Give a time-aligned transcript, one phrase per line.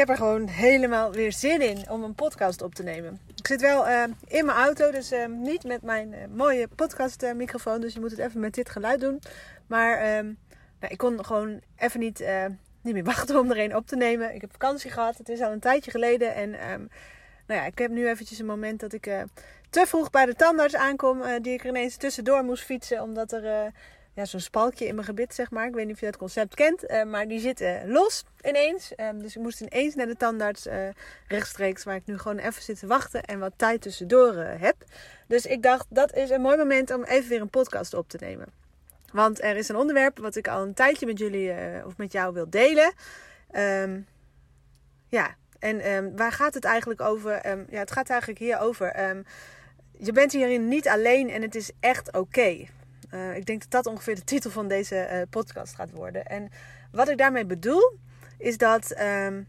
[0.00, 3.20] Heb er gewoon helemaal weer zin in om een podcast op te nemen.
[3.36, 7.80] Ik zit wel uh, in mijn auto, dus uh, niet met mijn uh, mooie podcastmicrofoon.
[7.80, 9.22] dus je moet het even met dit geluid doen.
[9.66, 10.24] Maar
[10.80, 12.24] nou, ik kon gewoon even niet,
[12.82, 14.34] niet meer wachten om er een op te nemen.
[14.34, 16.34] Ik heb vakantie gehad, het is al een tijdje geleden.
[16.34, 16.88] En um,
[17.46, 19.02] nou ja, ik heb nu eventjes een moment dat ik
[19.70, 21.22] te vroeg bij de tandarts aankom.
[21.42, 23.72] die ik er ineens tussendoor moest fietsen, omdat er
[24.20, 25.66] ja, zo'n spalkje in mijn gebit, zeg maar.
[25.66, 28.92] Ik weet niet of je dat concept kent, uh, maar die zit los ineens.
[28.96, 30.88] Um, dus ik moest ineens naar de tandarts uh,
[31.28, 34.76] rechtstreeks, waar ik nu gewoon even zit te wachten en wat tijd tussendoor heb.
[35.26, 38.16] Dus ik dacht, dat is een mooi moment om even weer een podcast op te
[38.20, 38.46] nemen.
[39.12, 41.52] Want er is een onderwerp wat ik al een tijdje met jullie
[41.84, 42.92] of met jou wil delen.
[43.56, 44.06] Um,
[45.08, 47.32] ja, en um, waar gaat het eigenlijk over?
[47.70, 49.14] ja, het gaat eigenlijk hier over.
[49.98, 52.66] je bent hierin niet alleen en het is echt oké.
[53.14, 56.26] Uh, ik denk dat dat ongeveer de titel van deze uh, podcast gaat worden.
[56.26, 56.48] En
[56.92, 57.98] wat ik daarmee bedoel,
[58.38, 59.00] is dat.
[59.00, 59.46] Um,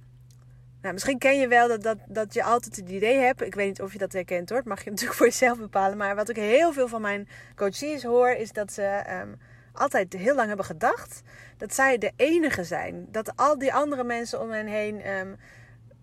[0.81, 3.41] nou, misschien ken je wel dat, dat, dat je altijd het idee hebt.
[3.41, 4.61] Ik weet niet of je dat herkent hoor.
[4.65, 5.97] Mag je natuurlijk voor jezelf bepalen.
[5.97, 9.37] Maar wat ik heel veel van mijn coaches hoor, is dat ze um,
[9.73, 11.21] altijd heel lang hebben gedacht
[11.57, 13.07] dat zij de enige zijn.
[13.11, 15.09] Dat al die andere mensen om hen heen.
[15.09, 15.37] Um,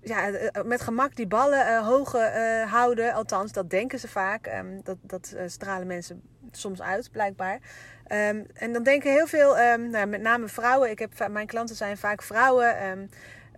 [0.09, 0.31] ja,
[0.65, 2.13] met gemak die ballen uh, hoog
[2.71, 3.13] houden.
[3.13, 4.47] Althans, dat denken ze vaak.
[4.47, 7.55] Um, dat dat stralen mensen soms uit, blijkbaar.
[8.13, 10.91] Um, en dan denken heel veel, um, nou, met name vrouwen.
[10.91, 12.87] Ik heb, mijn klanten zijn vaak vrouwen.
[12.87, 13.09] Um,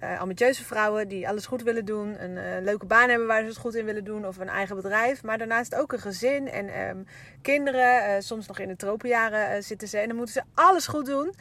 [0.03, 2.23] uh, ambitieuze vrouwen die alles goed willen doen.
[2.23, 4.27] Een leuke baan hebben waar ze het goed in willen doen.
[4.27, 5.23] Of een eigen bedrijf.
[5.23, 7.07] Maar daarnaast ook een gezin en
[7.43, 8.23] kinderen.
[8.23, 9.99] Soms nog in de tropenjaren zitten ze.
[9.99, 11.35] En dan moeten ze alles goed doen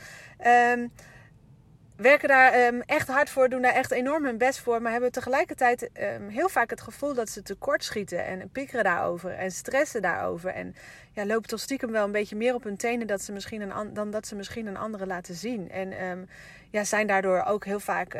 [1.99, 5.11] werken daar um, echt hard voor, doen daar echt enorm hun best voor, maar hebben
[5.11, 10.01] tegelijkertijd um, heel vaak het gevoel dat ze tekort schieten en piekeren daarover en stressen
[10.01, 10.49] daarover.
[10.49, 10.75] En
[11.11, 13.93] ja, lopen toch stiekem wel een beetje meer op hun tenen dat ze misschien een,
[13.93, 15.71] dan dat ze misschien een andere laten zien.
[15.71, 16.27] En um,
[16.69, 18.13] ja, zijn daardoor ook heel vaak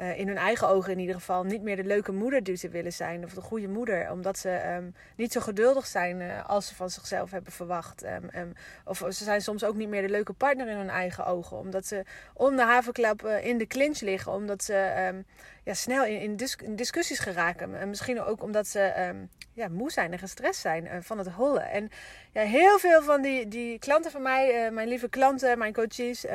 [0.00, 2.68] uh, in hun eigen ogen in ieder geval niet meer de leuke moeder die ze
[2.68, 3.24] willen zijn.
[3.24, 4.10] Of de goede moeder.
[4.10, 8.04] Omdat ze um, niet zo geduldig zijn uh, als ze van zichzelf hebben verwacht.
[8.04, 8.52] Um, um,
[8.84, 11.56] of ze zijn soms ook niet meer de leuke partner in hun eigen ogen.
[11.56, 14.32] Omdat ze om de havenklap uh, in de clinch liggen.
[14.32, 15.22] Omdat ze
[15.64, 17.74] ja, snel in, in, discussies geraken.
[17.74, 19.12] En misschien ook omdat ze
[19.52, 21.70] ja, moe zijn en gestrest zijn van het hollen.
[21.70, 21.90] En
[22.32, 26.26] ja, heel veel van die, die klanten van mij, mijn lieve klanten, mijn coaches,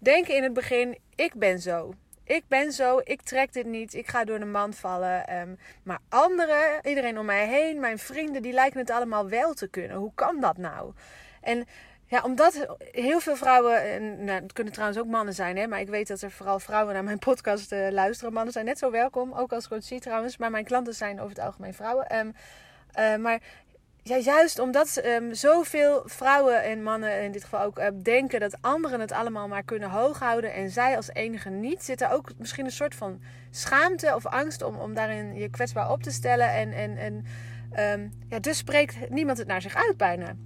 [0.00, 1.94] denken in het begin: ik ben zo.
[2.26, 5.36] Ik ben zo, ik trek dit niet, ik ga door de mand vallen.
[5.38, 9.68] Um, maar anderen, iedereen om mij heen, mijn vrienden, die lijken het allemaal wel te
[9.68, 9.96] kunnen.
[9.96, 10.92] Hoe kan dat nou?
[11.40, 11.66] En
[12.06, 15.80] ja, omdat heel veel vrouwen, en, nou, het kunnen trouwens ook mannen zijn, hè, maar
[15.80, 18.32] ik weet dat er vooral vrouwen naar mijn podcast uh, luisteren.
[18.32, 21.44] Mannen zijn net zo welkom, ook als coachie trouwens, maar mijn klanten zijn over het
[21.44, 22.16] algemeen vrouwen.
[22.16, 22.34] Um,
[22.98, 23.40] uh, maar
[24.08, 28.56] ja, juist omdat um, zoveel vrouwen en mannen in dit geval ook uh, denken dat
[28.60, 32.64] anderen het allemaal maar kunnen hooghouden en zij als enige niet, zit er ook misschien
[32.64, 36.52] een soort van schaamte of angst om, om daarin je kwetsbaar op te stellen.
[36.52, 37.24] En, en, en
[38.00, 40.36] um, ja, dus spreekt niemand het naar zich uit bijna.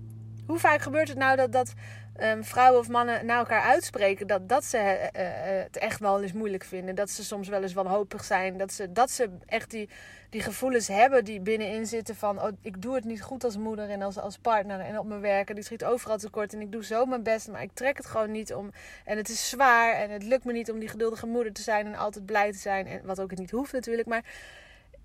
[0.46, 1.72] Hoe vaak gebeurt het nou dat, dat
[2.22, 6.22] um, vrouwen of mannen naar elkaar uitspreken dat, dat ze uh, uh, het echt wel
[6.22, 6.94] eens moeilijk vinden.
[6.94, 8.56] Dat ze soms wel eens wanhopig zijn.
[8.56, 9.88] Dat ze, dat ze echt die,
[10.30, 12.42] die gevoelens hebben die binnenin zitten van...
[12.42, 15.20] Oh, ik doe het niet goed als moeder en als, als partner en op mijn
[15.20, 15.48] werk.
[15.48, 17.48] En die schiet overal tekort en ik doe zo mijn best.
[17.48, 18.70] Maar ik trek het gewoon niet om.
[19.04, 21.86] En het is zwaar en het lukt me niet om die geduldige moeder te zijn
[21.86, 22.86] en altijd blij te zijn.
[22.86, 24.08] En wat ook niet hoeft natuurlijk.
[24.08, 24.24] Maar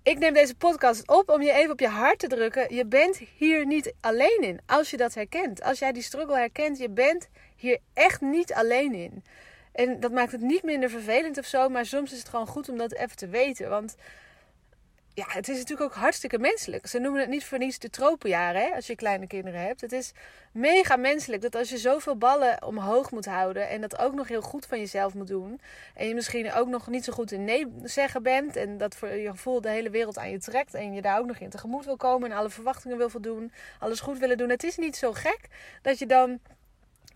[0.06, 2.74] ik neem deze podcast op om je even op je hart te drukken.
[2.74, 4.60] Je bent hier niet alleen in.
[4.66, 5.62] Als je dat herkent.
[5.62, 9.24] Als jij die struggle herkent, je bent hier echt niet alleen in.
[9.72, 11.68] En dat maakt het niet minder vervelend of zo.
[11.68, 13.68] Maar soms is het gewoon goed om dat even te weten.
[13.68, 13.94] Want
[15.16, 16.86] ja, het is natuurlijk ook hartstikke menselijk.
[16.86, 19.80] Ze noemen het niet voor niets de tropenjaren, hè, als je kleine kinderen hebt.
[19.80, 20.12] Het is
[20.52, 24.42] mega menselijk dat als je zoveel ballen omhoog moet houden en dat ook nog heel
[24.42, 25.60] goed van jezelf moet doen.
[25.94, 29.08] En je misschien ook nog niet zo goed in nee zeggen bent en dat voor
[29.08, 31.84] je gevoel de hele wereld aan je trekt en je daar ook nog in tegemoet
[31.84, 34.50] wil komen en alle verwachtingen wil voldoen, alles goed willen doen.
[34.50, 35.40] Het is niet zo gek
[35.82, 36.40] dat je dan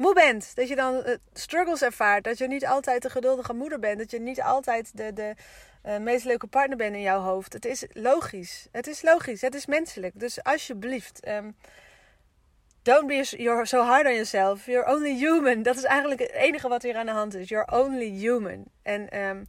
[0.00, 0.52] moe bent.
[0.54, 2.24] Dat je dan uh, struggles ervaart.
[2.24, 3.98] Dat je niet altijd de geduldige moeder bent.
[3.98, 5.34] Dat je niet altijd de, de
[5.86, 7.52] uh, meest leuke partner bent in jouw hoofd.
[7.52, 8.68] Het is logisch.
[8.72, 9.40] Het is logisch.
[9.40, 10.20] Het is menselijk.
[10.20, 11.28] Dus alsjeblieft.
[11.28, 11.56] Um,
[12.82, 13.24] don't be
[13.64, 14.66] so hard on yourself.
[14.66, 15.62] You're only human.
[15.62, 17.48] Dat is eigenlijk het enige wat hier aan de hand is.
[17.48, 18.64] You're only human.
[18.82, 19.44] En um,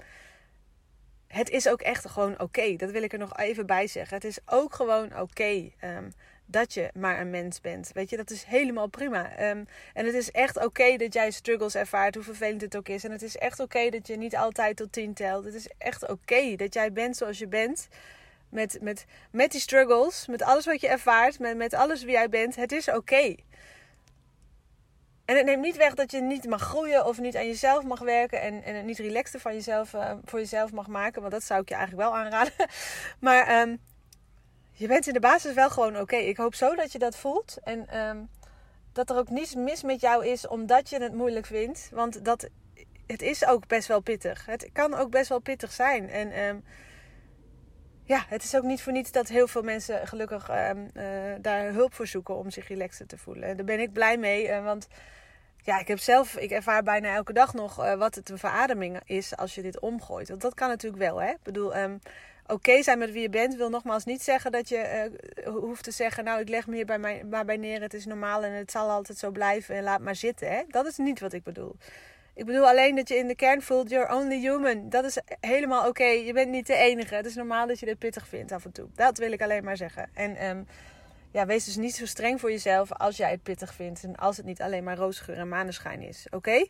[1.27, 2.75] het is ook echt gewoon oké.
[2.75, 4.15] Dat wil ik er nog even bij zeggen.
[4.15, 6.09] Het is ook gewoon oké ehm,
[6.51, 7.91] dat je maar een mens bent.
[7.93, 9.35] Weet je, dat is helemaal prima.
[9.35, 9.63] Ehm,
[9.93, 13.03] en het is echt oké dat jij struggles ervaart, hoe vervelend het ook is.
[13.03, 15.45] En het is echt oké dat je niet altijd tot tien telt.
[15.45, 17.87] Het is echt oké dat jij bent zoals je bent.
[18.49, 22.29] Met, met, met die struggles, met alles wat je ervaart, met, met alles wie jij
[22.29, 22.55] bent.
[22.55, 23.35] Het is oké.
[25.25, 27.99] En het neemt niet weg dat je niet mag groeien of niet aan jezelf mag
[27.99, 31.21] werken en, en het niet relaxter van jezelf, uh, voor jezelf mag maken.
[31.21, 32.53] Want dat zou ik je eigenlijk wel aanraden.
[33.19, 33.79] Maar um,
[34.81, 36.15] je bent in de basis wel gewoon oké.
[36.15, 37.57] Ik hoop zo dat je dat voelt.
[37.63, 38.29] En um,
[38.91, 41.89] dat er ook niets mis met jou is omdat je het moeilijk vindt.
[41.93, 42.49] Want dat,
[43.07, 44.45] het is ook best wel pittig.
[44.45, 46.09] Het kan ook best wel pittig zijn.
[46.09, 46.63] En um,
[48.03, 50.69] ja, het is ook niet voor niets dat heel veel mensen gelukkig uh,
[51.41, 53.43] daar hulp voor zoeken om zich relaxer te voelen.
[53.43, 54.87] En daar ben ik blij mee, uh, want
[55.57, 58.99] ja, ik heb zelf, ik ervaar bijna elke dag nog uh, wat het een verademing
[59.05, 60.29] is als je dit omgooit.
[60.29, 61.29] Want dat kan natuurlijk wel, hè.
[61.29, 61.73] Ik bedoel,
[62.47, 65.11] oké zijn met wie je bent wil nogmaals niet zeggen dat je
[65.45, 66.23] hoeft te zeggen...
[66.23, 68.71] nou, ik leg me hier bij mij, maar bij neer, het is normaal en het
[68.71, 70.61] zal altijd zo blijven en laat maar zitten, hè.
[70.67, 71.75] Dat is niet wat ik bedoel.
[72.33, 74.89] Ik bedoel alleen dat je in de kern voelt, you're only human.
[74.89, 76.03] Dat is helemaal oké.
[76.03, 77.15] Je bent niet de enige.
[77.15, 78.87] Het is normaal dat je dit pittig vindt af en toe.
[78.95, 80.09] Dat wil ik alleen maar zeggen.
[80.13, 80.67] En um,
[81.31, 84.03] ja, wees dus niet zo streng voor jezelf als jij het pittig vindt.
[84.03, 86.27] En als het niet alleen maar roosgeur en maneschijn is.
[86.29, 86.65] Oké?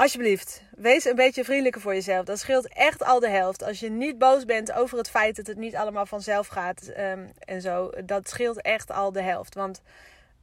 [0.00, 2.24] Alsjeblieft, wees een beetje vriendelijker voor jezelf.
[2.24, 3.62] Dat scheelt echt al de helft.
[3.62, 7.32] Als je niet boos bent over het feit dat het niet allemaal vanzelf gaat um,
[7.38, 7.90] en zo.
[8.04, 9.54] Dat scheelt echt al de helft.
[9.54, 9.80] Want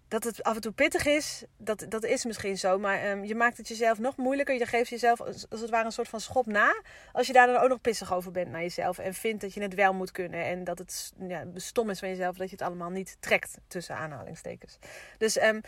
[0.08, 2.80] dat het af en toe pittig is, dat, dat is misschien zo.
[2.80, 4.56] Maar um, je maakt het jezelf nog moeilijker.
[4.56, 6.82] Je geeft jezelf als het ware een soort van schop na.
[7.12, 8.98] Als je daar dan ook nog pissig over bent naar jezelf.
[8.98, 10.46] En vindt dat je het wel moet kunnen.
[10.46, 13.58] En dat het ja, stom is van jezelf dat je het allemaal niet trekt.
[13.68, 14.78] Tussen aanhalingstekens.
[15.18, 15.62] Dus um,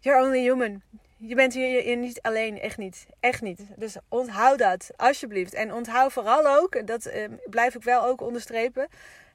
[0.00, 0.82] you're only human.
[1.22, 3.06] Je bent hier niet alleen, echt niet.
[3.20, 3.60] Echt niet.
[3.76, 5.54] Dus onthoud dat, alsjeblieft.
[5.54, 8.88] En onthoud vooral ook, dat um, blijf ik wel ook onderstrepen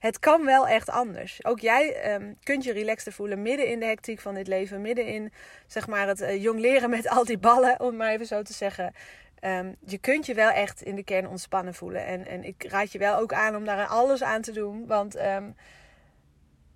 [0.06, 1.46] het kan wel echt anders.
[1.46, 4.82] Ook jij um, kunt je relaxter voelen midden in de hectiek van dit leven.
[4.82, 5.32] Midden in
[5.68, 8.54] zeg maar, het uh, jong leren met al die ballen, om maar even zo te
[8.54, 8.94] zeggen.
[9.42, 12.06] Um, je kunt je wel echt in de kern ontspannen voelen.
[12.06, 14.88] En, en ik raad je wel ook aan om daar alles aan te doen.
[14.88, 15.16] Want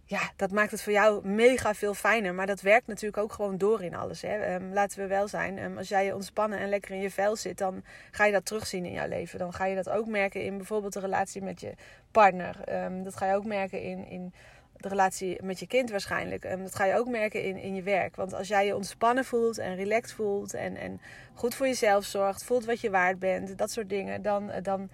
[0.10, 2.34] ja, dat maakt het voor jou mega veel fijner.
[2.34, 4.22] Maar dat werkt natuurlijk ook gewoon door in alles.
[4.22, 4.56] Hè?
[4.56, 5.58] Um, laten we wel zijn.
[5.58, 8.46] Um, als jij je ontspannen en lekker in je vel zit, dan ga je dat
[8.46, 9.40] terugzien in jouw leven.
[9.40, 11.74] Dan ga je dat ook merken in bijvoorbeeld de relatie met je
[12.12, 12.84] partner.
[12.86, 14.34] Um, dat ga je ook merken in, in
[14.78, 16.42] de relatie met je kind waarschijnlijk.
[16.42, 18.16] dat ga je ook merken in, in je werk.
[18.16, 21.02] Want als jij je ontspannen voelt en relaxed voelt en, en
[21.34, 24.90] goed voor jezelf zorgt, voelt wat je waard bent, dat soort dingen, dan, dan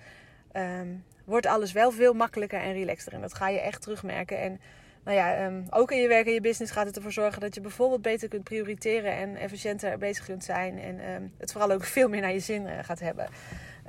[1.26, 3.14] wordt alles wel veel makkelijker en relaxter.
[3.14, 4.40] En dat ga je echt terugmerken.
[4.40, 4.60] En
[5.06, 7.56] nou ja, um, ook in je werk en je business gaat het ervoor zorgen dat
[7.56, 10.80] je bijvoorbeeld beter kunt prioriteren en efficiënter bezig kunt zijn.
[10.80, 13.28] En um, het vooral ook veel meer naar je zin uh, gaat hebben.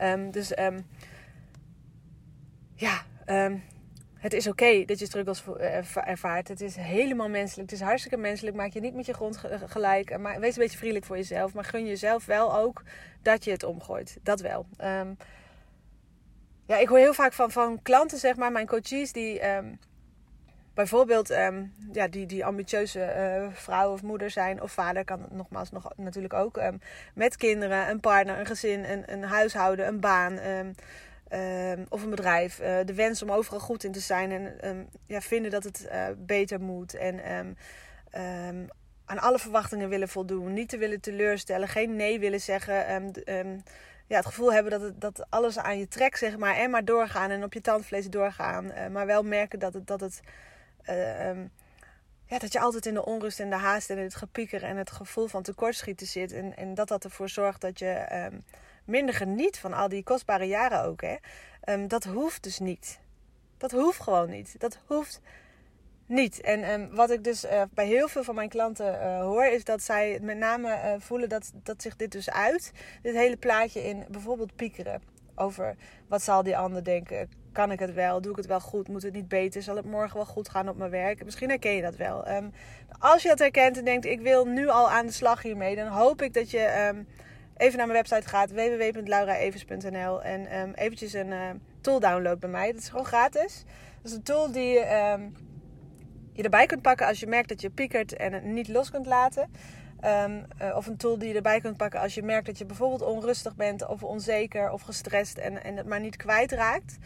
[0.03, 0.53] Um, dus
[2.75, 3.03] ja,
[4.15, 5.45] het is oké dat je struggles
[5.95, 6.49] ervaart.
[6.49, 7.71] Het is helemaal menselijk.
[7.71, 8.57] Het is hartstikke menselijk.
[8.57, 10.19] Maak je niet met je grond gelijk.
[10.19, 11.55] Maar wees een beetje vriendelijk voor jezelf.
[11.55, 12.83] Maar gun jezelf wel ook
[13.23, 14.19] dat je het omgooit.
[14.23, 14.67] Dat wel.
[16.67, 19.41] ja, ik hoor heel vaak van, van klanten, zeg maar, mijn coaches die
[20.77, 25.71] bijvoorbeeld um, ja, die, die ambitieuze uh, vrouw of moeder zijn of vader kan nogmaals
[25.71, 26.81] nog, natuurlijk ook um,
[27.15, 32.61] met kinderen, een partner, een gezin, een, een huishouden, een baan um, of een bedrijf.
[32.61, 36.07] Uh, de wens om overal goed in te zijn en ja, vinden dat het uh,
[36.17, 37.57] beter moet en
[39.05, 42.75] aan alle verwachtingen willen voldoen, niet te willen teleurstellen, geen nee willen zeggen.
[44.07, 46.85] ja, het gevoel hebben dat, het, dat alles aan je trekt, zeg maar, en maar
[46.85, 48.73] doorgaan en op je tandvlees doorgaan.
[48.93, 50.21] maar wel merken dat het, dat het
[50.91, 51.51] uh, um,
[52.27, 54.91] ja, dat je altijd in de onrust en de haast en het gepieker en het
[54.91, 56.33] gevoel van tekortschieten zit.
[56.33, 58.45] En, en dat dat ervoor zorgt dat je um,
[58.85, 61.01] minder geniet van al die kostbare jaren ook.
[61.01, 61.17] Hè?
[61.65, 63.01] Um, dat hoeft dus niet.
[63.57, 64.61] Dat hoeft gewoon niet.
[64.61, 65.21] Dat hoeft
[66.07, 66.41] niet.
[66.41, 69.83] En wat ik dus uh, bij heel veel van mijn klanten uh, hoor, is dat
[69.83, 72.73] zij met name voelen dat, dat zich dit dus uit.
[73.03, 75.03] Dit hele plaatje in bijvoorbeeld piekeren.
[75.35, 75.77] Over
[76.09, 77.31] wat zal die ander denken?
[77.57, 78.21] Kan ik het wel?
[78.21, 78.89] Doe ik het wel goed?
[78.89, 79.63] Moet het niet beter?
[79.63, 81.25] Zal het morgen wel goed gaan op mijn werk?
[81.25, 82.29] Misschien herken je dat wel.
[82.29, 82.53] Um,
[82.99, 85.87] als je dat herkent en denkt, ik wil nu al aan de slag hiermee, dan
[85.87, 87.07] hoop ik dat je um,
[87.57, 92.73] even naar mijn website gaat, www.lauraevers.nl en um, eventjes een tool downloadt bij mij.
[92.73, 93.65] Dat is gewoon gratis.
[94.03, 95.19] Dat is een tool die je,
[96.33, 99.07] je erbij kunt pakken als je merkt dat je piekert en het niet los kunt
[99.07, 99.51] laten.
[100.05, 103.03] Uh, of een tool die je erbij kunt pakken als je merkt dat je bijvoorbeeld
[103.03, 106.99] onrustig bent of onzeker of gestrest en, en het maar niet kwijtraakt.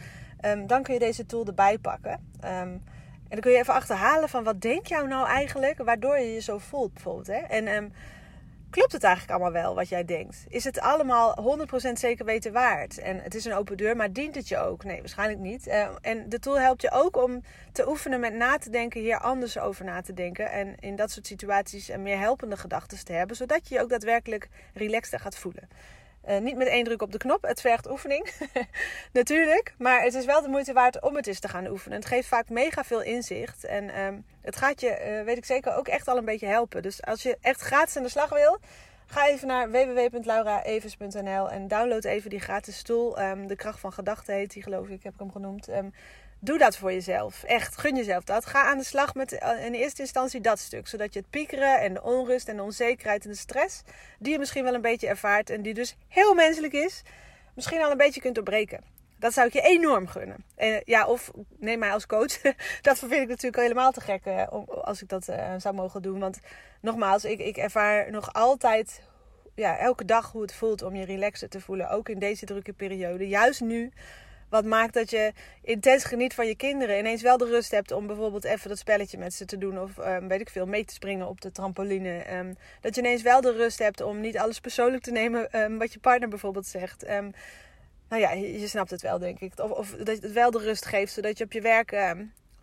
[0.45, 2.11] Um, dan kun je deze tool erbij pakken.
[2.43, 2.83] Um,
[3.31, 6.41] en dan kun je even achterhalen van wat denk jou nou eigenlijk waardoor je je
[6.41, 7.27] zo voelt bijvoorbeeld.
[7.27, 7.37] Hè?
[7.37, 7.93] En
[8.69, 10.45] klopt het eigenlijk allemaal wel wat jij denkt?
[10.47, 11.57] Is het allemaal
[11.87, 12.97] 100% zeker weten waard?
[12.97, 14.83] En het is een open deur, maar dient het je ook?
[14.83, 15.67] Nee, waarschijnlijk niet.
[16.01, 19.59] En de tool helpt je ook om te oefenen met na te denken, hier anders
[19.59, 20.51] over na te denken.
[20.51, 24.49] En in dat soort situaties meer helpende gedachten te hebben, zodat je je ook daadwerkelijk
[24.73, 25.69] relaxter gaat voelen.
[26.29, 27.43] Uh, niet met één druk op de knop.
[27.43, 28.31] Het vergt oefening.
[29.13, 29.73] Natuurlijk.
[29.77, 31.97] Maar het is wel de moeite waard om het eens te gaan oefenen.
[31.97, 33.63] Het geeft vaak mega veel inzicht.
[33.63, 36.81] En um, het gaat je, uh, weet ik zeker, ook echt al een beetje helpen.
[36.81, 38.59] Dus als je echt gratis aan de slag wil,
[39.05, 43.21] ga even naar www.lauraevers.nl en download even die gratis stoel.
[43.21, 45.69] Um, de kracht van gedachten heet die, geloof ik, heb ik hem genoemd.
[45.69, 45.93] Um,
[46.43, 47.43] Doe dat voor jezelf.
[47.43, 48.45] Echt, gun jezelf dat.
[48.45, 50.87] Ga aan de slag met eh, in eerste instantie dat stuk.
[50.87, 53.81] Zodat je het piekeren en de onrust en de onzekerheid en de stress...
[54.19, 57.01] die je misschien wel een beetje ervaart en die dus heel menselijk is...
[57.55, 58.83] misschien al een beetje kunt doorbreken.
[59.19, 60.45] Dat zou ik je enorm gunnen.
[60.55, 62.41] En, ja, of neem mij als coach.
[62.81, 65.23] dat vind ik natuurlijk helemaal te gek uh, als ik dat
[65.57, 66.19] zou mogen doen.
[66.19, 66.39] Want
[66.79, 69.01] nogmaals, ik, ik ervaar nog altijd
[69.55, 71.89] ja, elke dag hoe het voelt om je relaxer te voelen.
[71.89, 73.27] Ook in deze drukke periode.
[73.27, 73.91] Juist nu
[74.51, 76.97] wat maakt dat je intens geniet van je kinderen.
[76.97, 79.79] Ineens wel de rust hebt om bijvoorbeeld even dat spelletje met ze te doen.
[79.79, 82.37] Of um, weet ik veel, mee te springen op de trampoline.
[82.37, 85.77] Um, dat je ineens wel de rust hebt om niet alles persoonlijk te nemen um,
[85.77, 87.05] wat je partner bijvoorbeeld zegt.
[87.07, 89.59] nou ja, je, je, snapt het wel, denk ik.
[89.59, 91.91] Of, of dat het wel de rust geeft, zodat je op je werk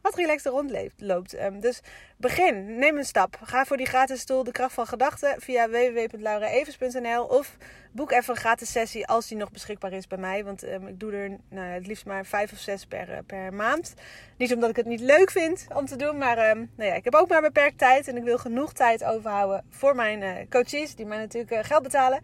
[0.08, 1.40] wat relaxter rondloopt.
[1.40, 1.80] Um, dus
[2.16, 3.38] begin, neem een stap.
[3.42, 7.56] Ga voor die gratis stoel De Kracht van Gedachten via www.lauraevers.nl of
[7.92, 10.44] boek even een gratis sessie als die nog beschikbaar is bij mij.
[10.44, 13.54] Want um, ik doe er nou, het liefst maar vijf of zes per, uh, per
[13.54, 13.94] maand.
[14.36, 17.04] Niet omdat ik het niet leuk vind om te doen, maar um, nou ja, ik
[17.04, 20.94] heb ook maar beperkt tijd en ik wil genoeg tijd overhouden voor mijn uh, coaches,
[20.94, 22.20] die mij natuurlijk uh, geld betalen.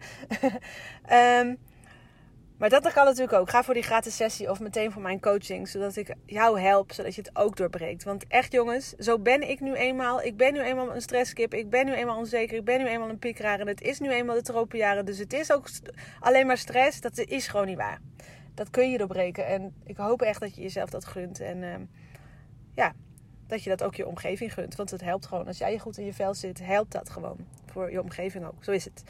[2.57, 3.49] Maar dat kan natuurlijk ook.
[3.49, 5.67] Ga voor die gratis sessie of meteen voor mijn coaching.
[5.67, 8.03] Zodat ik jou help, zodat je het ook doorbreekt.
[8.03, 10.21] Want echt jongens, zo ben ik nu eenmaal.
[10.21, 11.53] Ik ben nu eenmaal een stresskip.
[11.53, 12.57] Ik ben nu eenmaal onzeker.
[12.57, 13.59] Ik ben nu eenmaal een piekeraar.
[13.59, 15.05] En het is nu eenmaal de tropenjaren.
[15.05, 15.67] Dus het is ook
[16.19, 17.01] alleen maar stress.
[17.01, 17.99] Dat is gewoon niet waar.
[18.53, 19.47] Dat kun je doorbreken.
[19.47, 21.39] En ik hoop echt dat je jezelf dat gunt.
[21.39, 21.75] En uh,
[22.75, 22.93] ja,
[23.47, 24.75] dat je dat ook je omgeving gunt.
[24.75, 25.47] Want het helpt gewoon.
[25.47, 27.37] Als jij goed in je vel zit, helpt dat gewoon.
[27.65, 28.63] Voor je omgeving ook.
[28.63, 29.03] Zo is het.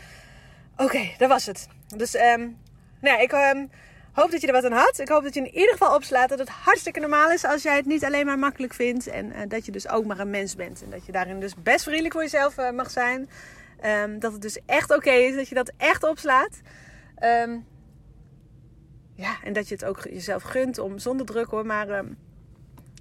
[0.78, 1.68] Oké, dat was het.
[1.96, 2.16] Dus...
[2.16, 2.58] Um,
[3.06, 3.70] nou, ik um,
[4.12, 5.00] hoop dat je er wat aan had.
[5.00, 7.76] Ik hoop dat je in ieder geval opslaat dat het hartstikke normaal is als jij
[7.76, 9.08] het niet alleen maar makkelijk vindt.
[9.08, 10.84] En uh, dat je dus ook maar een mens bent.
[10.84, 13.30] En dat je daarin dus best vriendelijk voor jezelf uh, mag zijn.
[14.04, 15.36] Um, dat het dus echt oké is.
[15.36, 16.62] Dat je dat echt opslaat.
[17.24, 17.66] Um,
[19.14, 22.04] ja, en dat je het ook jezelf gunt om zonder druk hoor, maar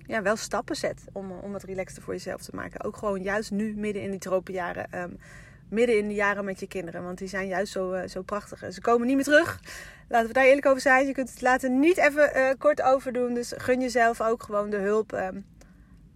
[0.07, 2.85] ja, wel stappen zet om, om het relaxter voor jezelf te maken.
[2.85, 5.01] Ook gewoon juist nu, midden in die tropenjaren.
[5.01, 5.19] Um,
[5.75, 7.03] midden in de jaren met je kinderen.
[7.03, 8.73] Want die zijn juist zo, uh, zo prachtig.
[8.73, 9.61] Ze komen niet meer terug.
[10.09, 11.07] Laten we daar eerlijk over zijn.
[11.07, 13.35] Je kunt het laten niet even uh, kort over doen.
[13.35, 15.13] Dus gun jezelf ook gewoon de hulp.
[15.13, 15.47] Um,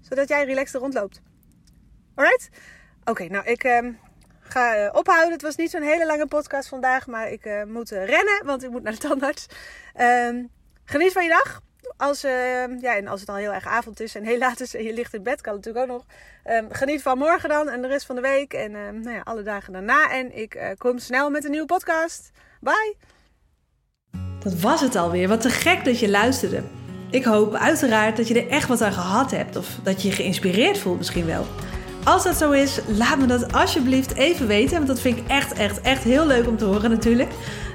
[0.01, 1.21] zodat jij relaxed rondloopt.
[2.15, 2.49] Alright?
[3.05, 3.99] Oké, nou ik um,
[4.41, 5.33] ga uh, ophouden.
[5.33, 7.07] Het was niet zo'n hele lange podcast vandaag.
[7.07, 9.47] Maar ik moet rennen, want ik moet naar de tandarts.
[10.01, 10.51] Um,
[10.85, 11.61] geniet van je dag
[11.99, 14.75] als, uh, ja, en als het al heel erg avond is en heel laat is
[14.75, 16.07] en je ligt in bed, kan het natuurlijk ook nog.
[16.55, 19.21] Um, geniet van morgen dan en de rest van de week en uh, nou ja,
[19.25, 20.11] alle dagen daarna.
[20.11, 22.31] En ik uh, kom snel met een nieuwe podcast.
[22.61, 22.97] Bye!
[24.41, 25.29] Dat was het alweer.
[25.29, 26.63] Wat te gek dat je luisterde.
[27.11, 30.15] Ik hoop uiteraard dat je er echt wat aan gehad hebt of dat je je
[30.15, 31.47] geïnspireerd voelt misschien wel.
[32.05, 34.75] Als dat zo is, laat me dat alsjeblieft even weten.
[34.75, 37.31] Want dat vind ik echt, echt, echt heel leuk om te horen natuurlijk.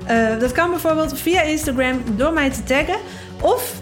[0.10, 2.98] Uh, dat kan bijvoorbeeld via Instagram door mij te taggen.
[3.42, 3.82] Of